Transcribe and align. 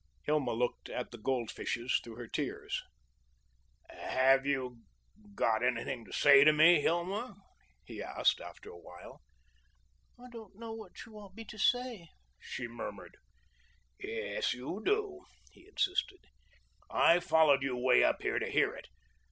Hilma 0.23 0.53
looked 0.53 0.89
at 0.89 1.11
the 1.11 1.19
goldfishes 1.19 2.01
through 2.03 2.15
her 2.15 2.27
tears. 2.27 2.81
"Have 3.91 4.47
you 4.47 4.79
got 5.35 5.63
anything 5.63 6.05
to 6.05 6.11
say 6.11 6.43
to 6.43 6.51
me, 6.51 6.81
Hilma?" 6.81 7.35
he 7.85 8.01
asked, 8.01 8.41
after 8.41 8.71
a 8.71 8.79
while. 8.79 9.21
"I 10.19 10.27
don't 10.31 10.55
know 10.55 10.71
what 10.73 11.05
you 11.05 11.11
want 11.11 11.35
me 11.35 11.45
to 11.45 11.57
say," 11.59 12.07
she 12.39 12.67
murmured. 12.67 13.15
"Yes, 13.99 14.55
you 14.55 14.81
do," 14.83 15.25
he 15.51 15.67
insisted. 15.67 16.25
"I've 16.89 17.23
followed 17.23 17.61
you 17.61 17.77
'way 17.77 18.03
up 18.03 18.23
here 18.23 18.39
to 18.39 18.49
hear 18.49 18.73
it. 18.73 18.87